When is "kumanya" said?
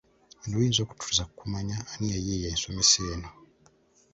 1.39-1.75